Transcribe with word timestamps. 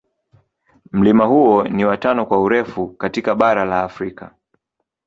Mlima 0.91 1.25
huo 1.25 1.63
ni 1.63 1.85
wa 1.85 1.97
tano 1.97 2.25
kwa 2.25 2.41
urefu 2.41 2.87
katika 2.87 3.35
bara 3.35 3.65
la 3.65 3.79
Afrika. 3.83 4.35